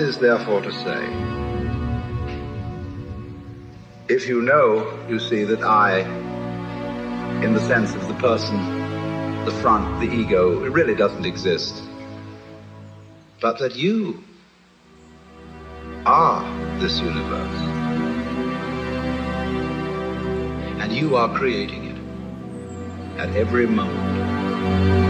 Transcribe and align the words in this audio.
Is 0.00 0.16
therefore 0.16 0.62
to 0.62 0.72
say, 0.72 1.04
if 4.08 4.26
you 4.26 4.40
know, 4.40 4.98
you 5.10 5.18
see, 5.18 5.44
that 5.44 5.62
I, 5.62 6.00
in 7.44 7.52
the 7.52 7.60
sense 7.60 7.94
of 7.94 8.08
the 8.08 8.14
person, 8.14 8.56
the 9.44 9.50
front, 9.60 10.00
the 10.00 10.10
ego, 10.10 10.64
it 10.64 10.72
really 10.72 10.94
doesn't 10.94 11.26
exist, 11.26 11.82
but 13.42 13.58
that 13.58 13.76
you 13.76 14.24
are 16.06 16.42
this 16.80 16.98
universe. 17.00 17.60
And 20.80 20.90
you 20.90 21.16
are 21.16 21.28
creating 21.36 21.84
it 21.84 23.20
at 23.20 23.36
every 23.36 23.66
moment. 23.66 25.09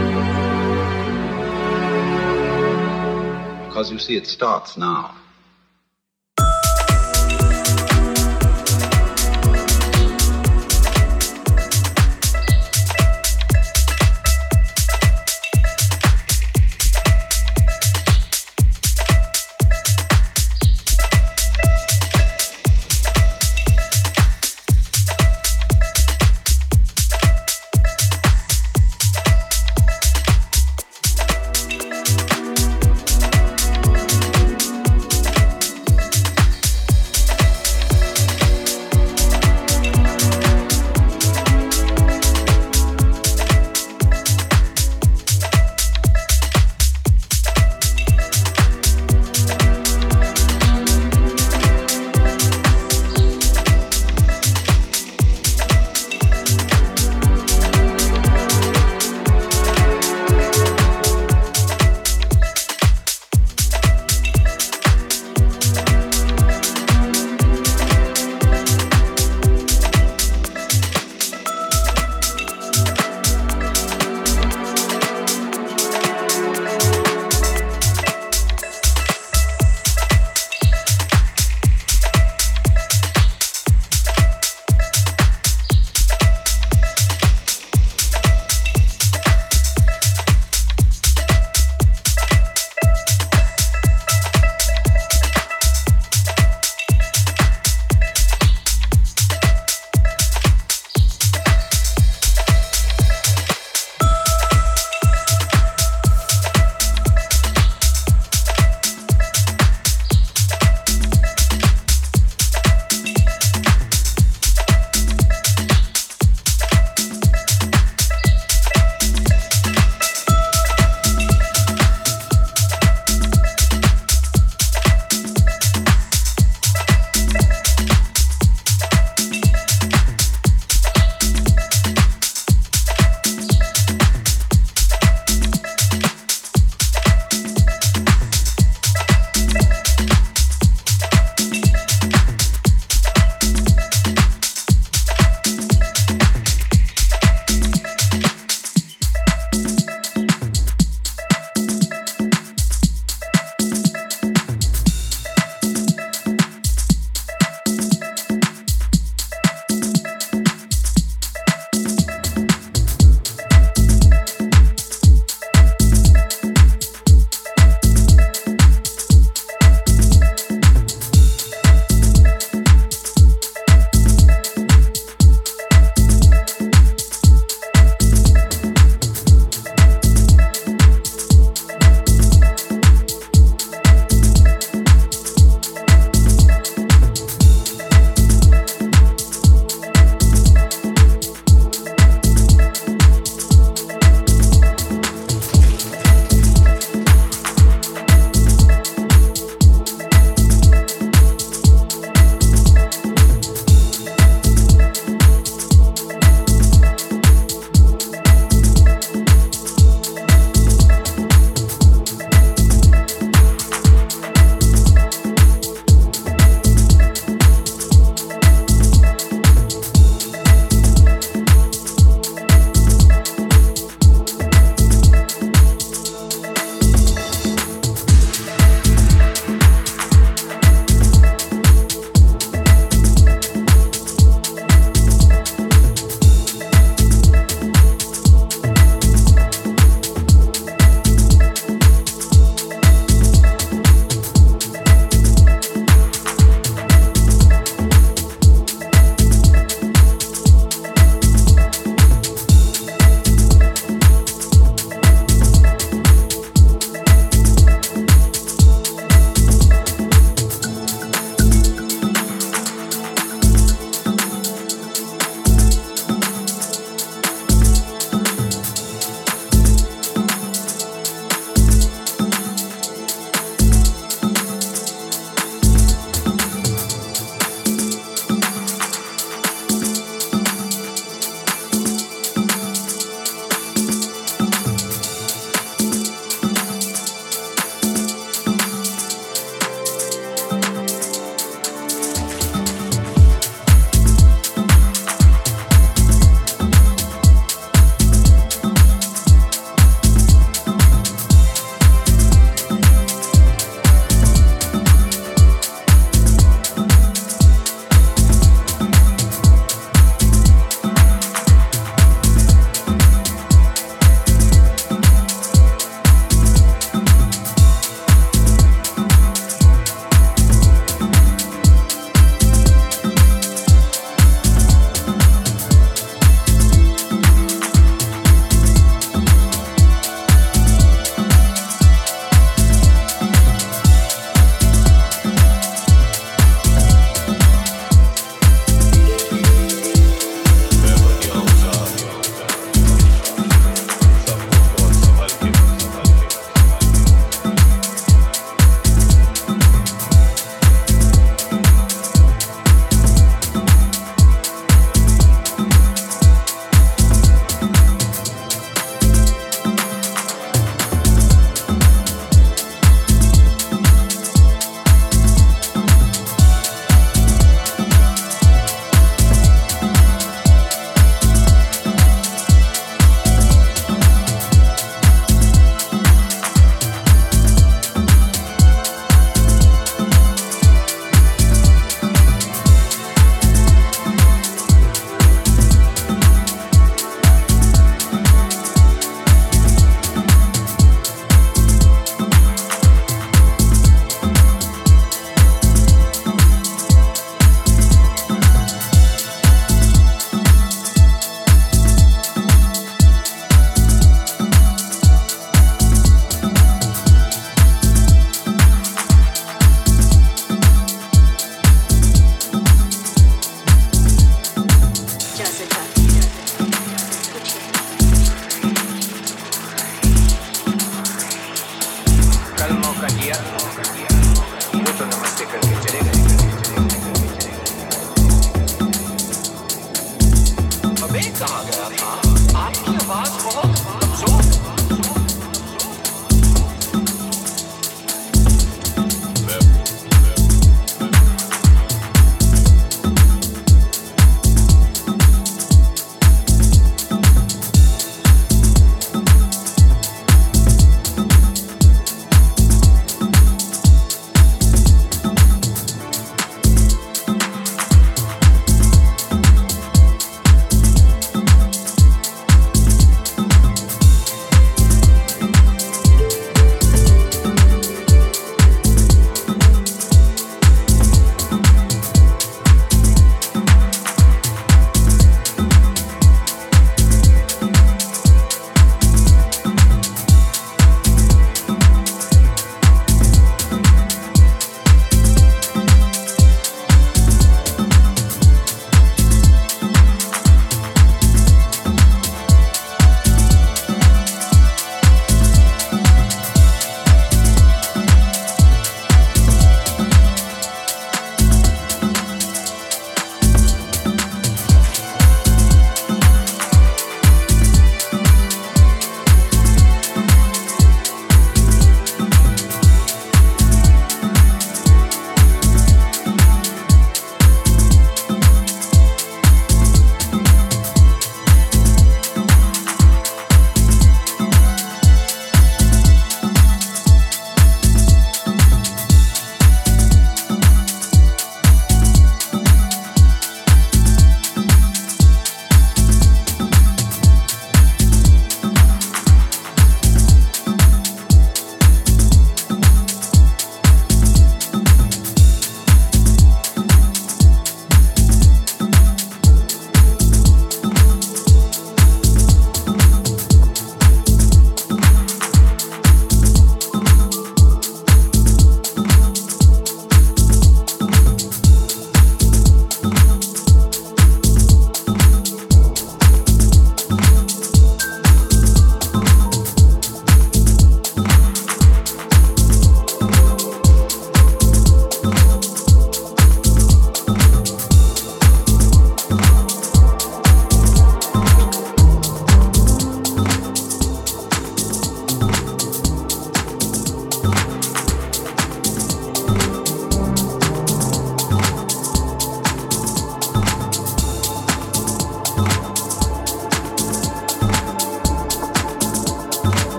Because 3.81 3.93
you 3.93 3.99
see, 3.99 4.17
it 4.17 4.27
starts 4.27 4.77
now. 4.77 5.20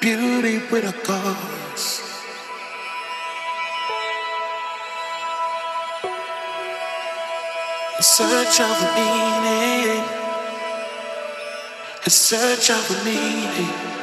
Beauty 0.00 0.58
with 0.70 0.84
a 0.84 0.92
cause. 1.04 2.00
In 7.96 8.02
search 8.02 8.60
of 8.60 8.82
a 8.82 8.94
meaning. 8.96 10.04
In 12.04 12.10
search 12.10 12.70
of 12.70 12.90
a 12.90 13.04
meaning. 13.04 13.93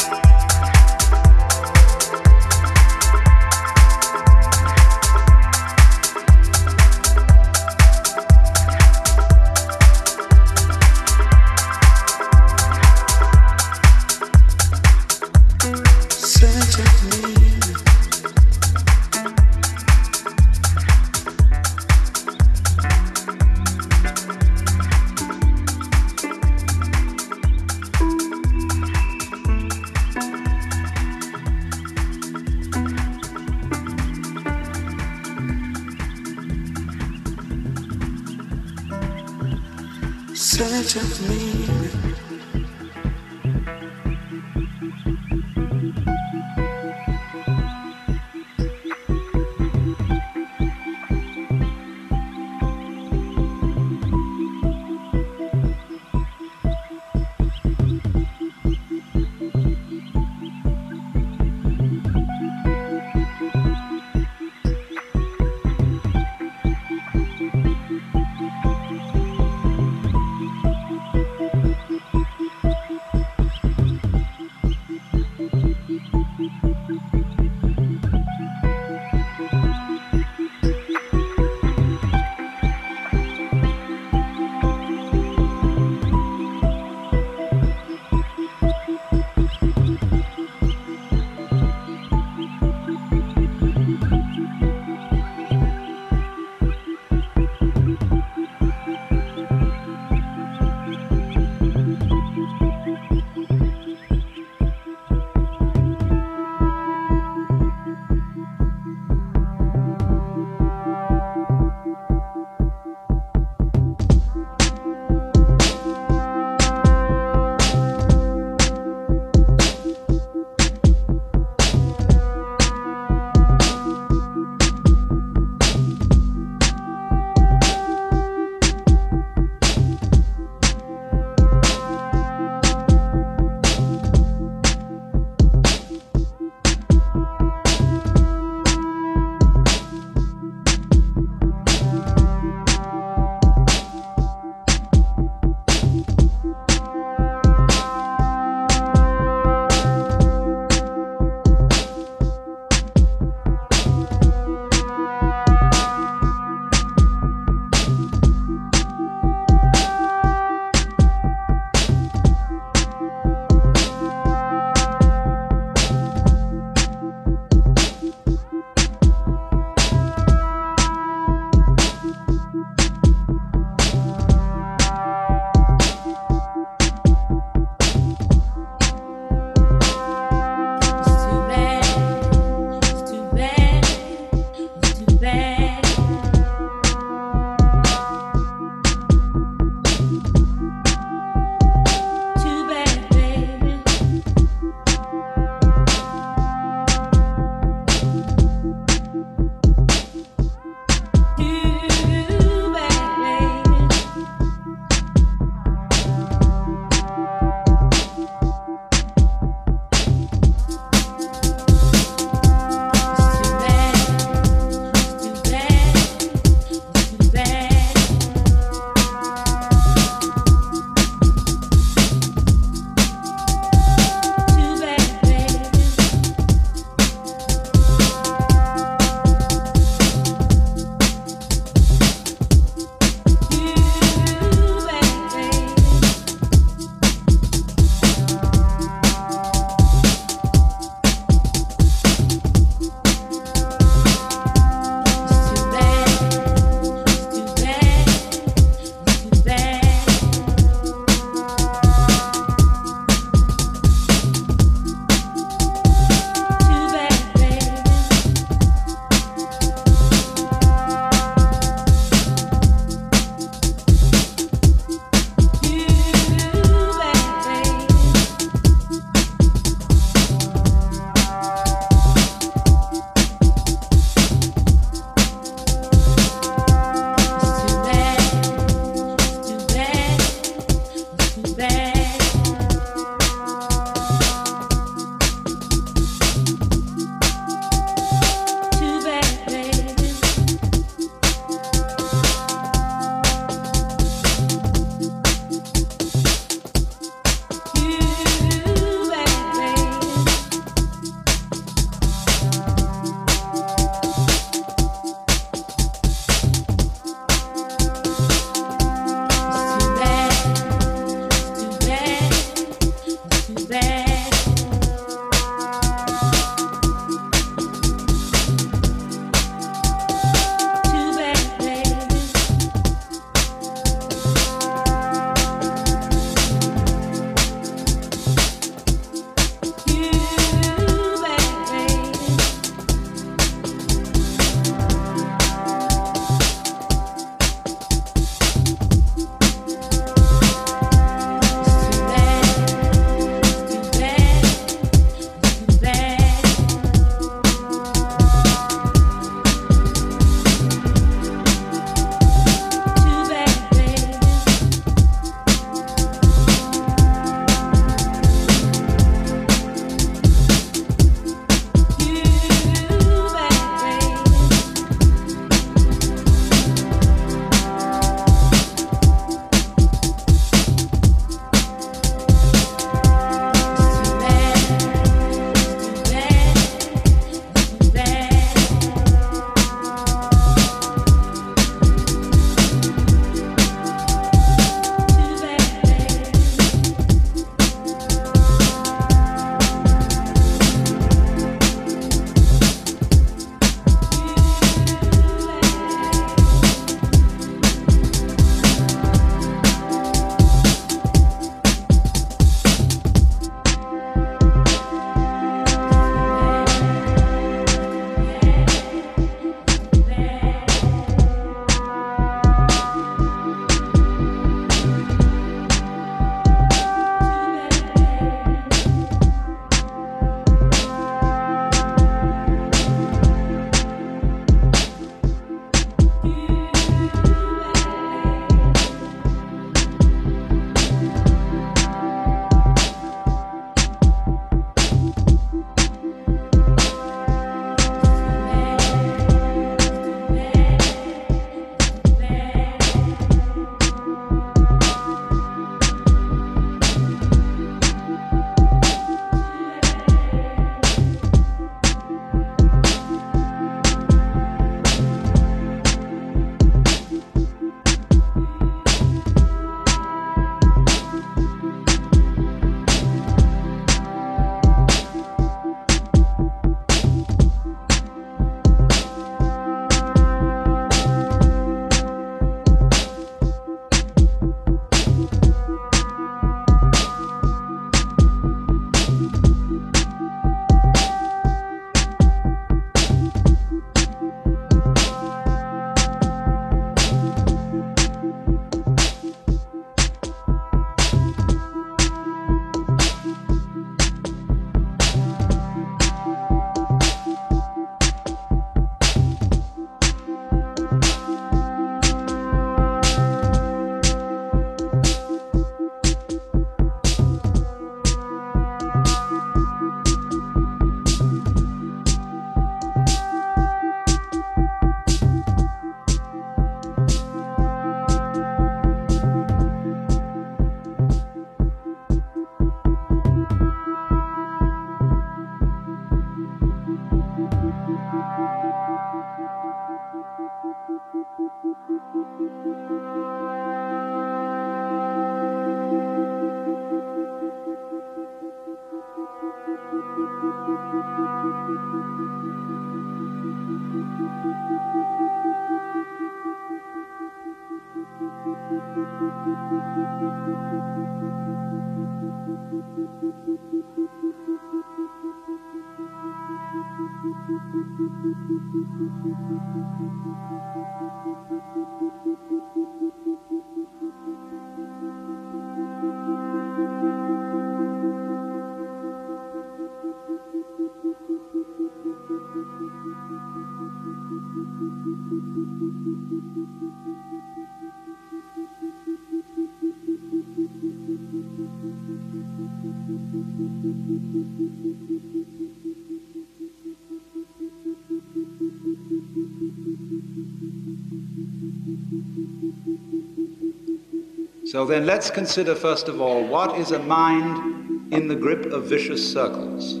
So 594.74 594.84
then 594.84 595.06
let's 595.06 595.30
consider 595.30 595.76
first 595.76 596.08
of 596.08 596.20
all 596.20 596.44
what 596.44 596.80
is 596.80 596.90
a 596.90 596.98
mind 596.98 598.12
in 598.12 598.26
the 598.26 598.34
grip 598.34 598.66
of 598.72 598.86
vicious 598.86 599.22
circles? 599.32 600.00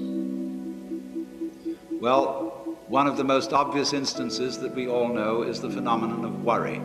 Well, 2.00 2.76
one 2.88 3.06
of 3.06 3.16
the 3.16 3.22
most 3.22 3.52
obvious 3.52 3.92
instances 3.92 4.58
that 4.58 4.74
we 4.74 4.88
all 4.88 5.06
know 5.06 5.42
is 5.42 5.60
the 5.60 5.70
phenomenon 5.70 6.24
of 6.24 6.42
worry. 6.42 6.82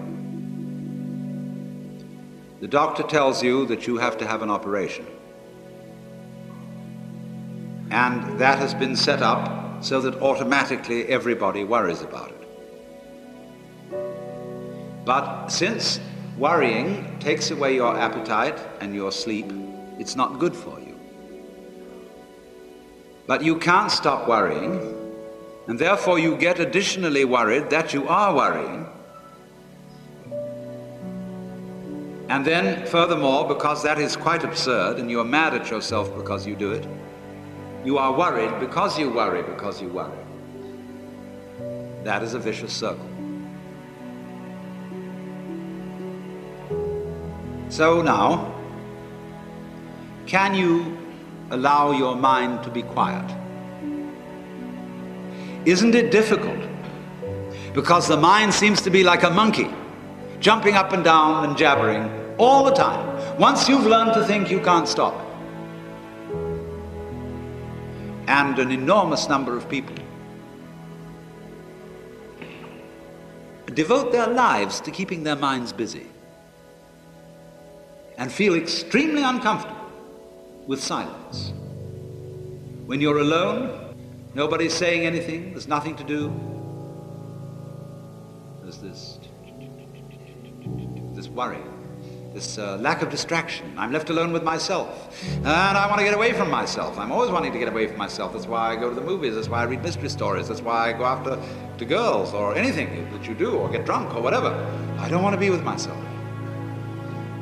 The 2.61 2.67
doctor 2.67 3.01
tells 3.01 3.41
you 3.41 3.65
that 3.65 3.87
you 3.87 3.97
have 3.97 4.19
to 4.19 4.27
have 4.27 4.43
an 4.43 4.51
operation. 4.51 5.07
And 7.89 8.37
that 8.37 8.59
has 8.59 8.75
been 8.75 8.95
set 8.95 9.23
up 9.23 9.83
so 9.83 9.99
that 10.01 10.21
automatically 10.21 11.07
everybody 11.07 11.63
worries 11.63 12.03
about 12.03 12.29
it. 12.29 12.47
But 15.05 15.47
since 15.47 15.99
Worrying 16.39 17.19
takes 17.19 17.51
away 17.51 17.75
your 17.75 17.97
appetite 17.97 18.57
and 18.79 18.95
your 18.95 19.11
sleep. 19.11 19.51
It's 19.99 20.15
not 20.15 20.39
good 20.39 20.55
for 20.55 20.79
you. 20.79 20.97
But 23.27 23.43
you 23.43 23.57
can't 23.57 23.91
stop 23.91 24.25
worrying, 24.25 24.79
and 25.67 25.77
therefore 25.77 26.17
you 26.17 26.37
get 26.37 26.61
additionally 26.61 27.25
worried 27.25 27.69
that 27.71 27.93
you 27.93 28.07
are 28.07 28.33
worrying. 28.33 28.87
And 32.29 32.45
then, 32.45 32.85
furthermore, 32.85 33.45
because 33.45 33.83
that 33.83 33.99
is 33.99 34.15
quite 34.15 34.45
absurd 34.45 34.97
and 34.97 35.11
you 35.11 35.19
are 35.19 35.25
mad 35.25 35.53
at 35.53 35.69
yourself 35.69 36.15
because 36.15 36.47
you 36.47 36.55
do 36.55 36.71
it, 36.71 36.87
you 37.83 37.97
are 37.97 38.13
worried 38.17 38.57
because 38.61 38.97
you 38.97 39.09
worry 39.09 39.41
because 39.43 39.81
you 39.81 39.89
worry. 39.89 40.17
That 42.05 42.23
is 42.23 42.33
a 42.33 42.39
vicious 42.39 42.71
circle. 42.71 43.08
So 47.79 48.01
now, 48.01 48.53
can 50.25 50.53
you 50.53 50.97
allow 51.49 51.91
your 51.91 52.13
mind 52.13 52.61
to 52.63 52.69
be 52.69 52.81
quiet? 52.81 53.23
Isn't 55.63 55.95
it 55.95 56.11
difficult? 56.11 56.59
Because 57.73 58.05
the 58.09 58.17
mind 58.17 58.53
seems 58.53 58.81
to 58.81 58.89
be 58.89 59.01
like 59.01 59.23
a 59.23 59.29
monkey, 59.29 59.69
jumping 60.41 60.75
up 60.75 60.91
and 60.91 61.05
down 61.05 61.45
and 61.45 61.57
jabbering 61.57 62.11
all 62.37 62.65
the 62.65 62.73
time. 62.73 63.39
Once 63.39 63.69
you've 63.69 63.85
learned 63.85 64.13
to 64.13 64.25
think, 64.25 64.51
you 64.51 64.59
can't 64.59 64.85
stop. 64.85 65.15
And 68.27 68.59
an 68.59 68.71
enormous 68.71 69.29
number 69.29 69.55
of 69.55 69.69
people 69.69 69.95
devote 73.73 74.11
their 74.11 74.27
lives 74.27 74.81
to 74.81 74.91
keeping 74.91 75.23
their 75.23 75.37
minds 75.37 75.71
busy 75.71 76.08
and 78.19 78.29
feel 78.29 78.53
extremely 78.53 79.23
uncomfortable 79.23 79.75
with 80.67 80.83
silence. 80.83 81.53
When 82.85 82.99
you're 82.99 83.19
alone, 83.19 83.95
nobody's 84.35 84.73
saying 84.73 85.05
anything, 85.05 85.51
there's 85.51 85.69
nothing 85.69 85.95
to 85.95 86.03
do. 86.03 86.33
There's 88.61 88.77
this, 88.77 89.19
this 91.15 91.29
worry, 91.29 91.61
this 92.33 92.57
uh, 92.57 92.75
lack 92.77 93.01
of 93.01 93.09
distraction. 93.09 93.73
I'm 93.77 93.93
left 93.93 94.09
alone 94.09 94.33
with 94.33 94.43
myself. 94.43 95.17
And 95.37 95.47
I 95.47 95.87
want 95.87 95.99
to 95.99 96.05
get 96.05 96.13
away 96.13 96.33
from 96.33 96.51
myself. 96.51 96.99
I'm 96.99 97.13
always 97.13 97.31
wanting 97.31 97.53
to 97.53 97.59
get 97.59 97.69
away 97.69 97.87
from 97.87 97.97
myself. 97.97 98.33
That's 98.33 98.47
why 98.47 98.73
I 98.73 98.75
go 98.75 98.89
to 98.89 98.95
the 98.95 99.01
movies. 99.01 99.35
That's 99.35 99.47
why 99.47 99.61
I 99.61 99.63
read 99.63 99.81
mystery 99.81 100.09
stories. 100.09 100.49
That's 100.49 100.61
why 100.61 100.89
I 100.89 100.93
go 100.93 101.05
after 101.05 101.39
to 101.77 101.85
girls 101.85 102.33
or 102.33 102.53
anything 102.53 103.09
that 103.13 103.25
you 103.29 103.33
do 103.33 103.51
or 103.51 103.69
get 103.69 103.85
drunk 103.85 104.13
or 104.13 104.21
whatever. 104.21 104.51
I 104.99 105.07
don't 105.07 105.23
want 105.23 105.35
to 105.35 105.39
be 105.39 105.49
with 105.49 105.63
myself. 105.63 105.97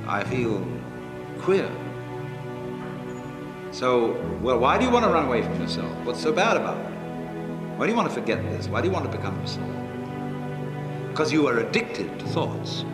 I 0.08 0.24
feel 0.24 0.66
queer. 1.40 1.70
So, 3.72 4.14
well, 4.42 4.58
why 4.58 4.78
do 4.78 4.86
you 4.86 4.92
want 4.92 5.04
to 5.04 5.12
run 5.12 5.26
away 5.26 5.42
from 5.42 5.60
yourself? 5.60 5.92
What's 6.06 6.22
so 6.22 6.32
bad 6.32 6.56
about 6.56 6.78
it? 6.78 6.94
Why 7.78 7.86
do 7.86 7.92
you 7.92 7.98
want 7.98 8.08
to 8.08 8.16
forget 8.16 8.42
this? 8.44 8.70
Why 8.70 8.80
do 8.80 8.88
you 8.88 8.94
want 8.94 9.04
to 9.12 9.18
become 9.18 9.38
yourself? 9.42 9.70
Because 11.10 11.34
you 11.34 11.46
are 11.48 11.60
addicted 11.60 12.18
to 12.20 12.26
thoughts. 12.28 12.86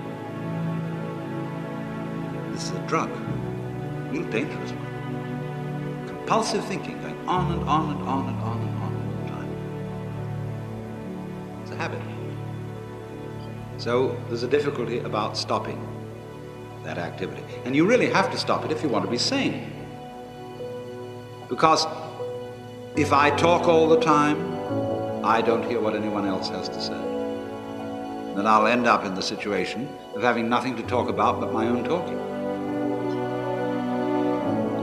This 2.51 2.64
is 2.64 2.72
a 2.72 2.88
drug, 2.88 3.11
a 3.11 4.09
real 4.11 4.24
dangerous 4.32 4.72
one. 4.72 6.07
Compulsive 6.07 6.66
thinking, 6.66 6.99
going 6.99 7.28
on 7.28 7.51
and 7.51 7.70
on 7.70 7.95
and 7.95 8.01
on 8.09 8.28
and 8.30 8.41
on 8.41 8.59
and 8.59 8.76
on 8.82 8.91
all 8.95 9.14
the 9.22 9.30
time. 9.30 9.51
It's 11.61 11.72
a 11.72 11.76
habit. 11.76 12.01
So 13.78 14.18
there's 14.30 14.43
a 14.43 14.47
difficulty 14.47 14.97
about 14.99 15.38
stopping 15.38 15.92
that 16.84 16.97
activity. 16.97 17.43
And 17.65 17.75
you 17.75 17.86
really 17.86 18.09
have 18.09 18.31
to 18.31 18.38
stop 18.38 18.65
it 18.65 18.71
if 18.71 18.84
you 18.84 18.89
want 18.89 19.05
to 19.05 19.11
be 19.11 19.17
sane. 19.17 19.71
Because 21.49 21.86
if 22.95 23.13
I 23.13 23.29
talk 23.31 23.67
all 23.67 23.88
the 23.88 23.99
time, 23.99 24.38
I 25.25 25.41
don't 25.41 25.63
hear 25.63 25.79
what 25.79 25.95
anyone 25.95 26.25
else 26.25 26.49
has 26.49 26.67
to 26.69 26.81
say. 26.81 27.01
Then 28.36 28.47
I'll 28.47 28.67
end 28.67 28.88
up 28.88 29.05
in 29.05 29.13
the 29.13 29.21
situation 29.21 29.88
of 30.15 30.22
having 30.22 30.49
nothing 30.49 30.76
to 30.76 30.84
talk 30.84 31.07
about 31.07 31.39
but 31.39 31.53
my 31.53 31.68
own 31.68 31.84
talking. 31.84 32.18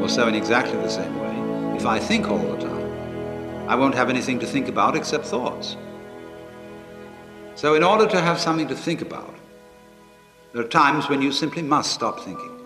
Or 0.00 0.08
so 0.08 0.28
in 0.28 0.34
exactly 0.34 0.76
the 0.76 0.88
same 0.88 1.18
way, 1.18 1.76
if 1.76 1.84
I 1.84 1.98
think 1.98 2.28
all 2.28 2.38
the 2.38 2.56
time, 2.56 3.68
I 3.68 3.74
won't 3.74 3.94
have 3.94 4.08
anything 4.08 4.38
to 4.40 4.46
think 4.46 4.68
about 4.68 4.96
except 4.96 5.26
thoughts. 5.26 5.76
So 7.54 7.74
in 7.74 7.82
order 7.82 8.06
to 8.06 8.20
have 8.20 8.40
something 8.40 8.68
to 8.68 8.76
think 8.76 9.02
about, 9.02 9.34
there 10.52 10.62
are 10.62 10.68
times 10.68 11.08
when 11.08 11.22
you 11.22 11.30
simply 11.30 11.62
must 11.62 11.92
stop 11.92 12.20
thinking. 12.20 12.58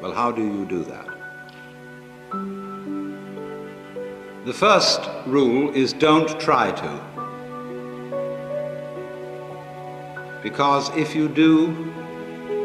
Well, 0.00 0.12
how 0.12 0.32
do 0.32 0.42
you 0.42 0.64
do 0.64 0.82
that? 0.84 1.06
The 4.46 4.52
first 4.52 5.00
rule 5.26 5.70
is 5.74 5.92
don't 5.92 6.40
try 6.40 6.70
to. 6.72 7.00
Because 10.42 10.94
if 10.96 11.14
you 11.14 11.28
do, 11.28 11.92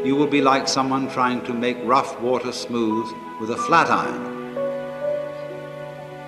you 0.04 0.16
will 0.16 0.26
be 0.26 0.40
like 0.40 0.66
someone 0.66 1.10
trying 1.10 1.42
to 1.44 1.52
make 1.52 1.76
rough 1.84 2.18
water 2.20 2.52
smooth 2.52 3.10
with 3.40 3.50
a 3.50 3.56
flat 3.56 3.90
iron. 3.90 4.56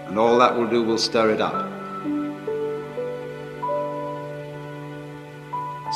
And 0.08 0.18
all 0.18 0.38
that 0.38 0.54
will 0.54 0.66
do 0.66 0.82
will 0.82 0.98
stir 0.98 1.30
it 1.30 1.40
up. 1.40 1.81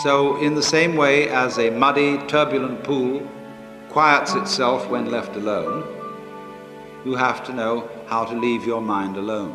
So, 0.06 0.36
in 0.36 0.54
the 0.54 0.62
same 0.62 0.94
way 0.94 1.28
as 1.30 1.58
a 1.58 1.68
muddy, 1.68 2.18
turbulent 2.28 2.84
pool 2.84 3.28
quiets 3.88 4.34
itself 4.34 4.88
when 4.88 5.10
left 5.10 5.34
alone, 5.34 5.82
you 7.04 7.16
have 7.16 7.44
to 7.46 7.52
know 7.52 7.90
how 8.06 8.24
to 8.24 8.36
leave 8.38 8.64
your 8.64 8.80
mind 8.80 9.16
alone. 9.16 9.50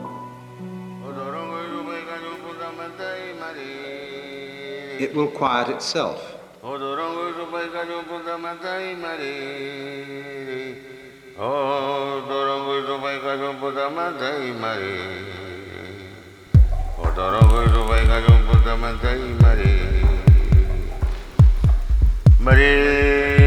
It 4.99 5.15
will 5.15 5.29
quiet 5.29 5.69
itself. 5.69 6.19
Mare, 22.41 23.40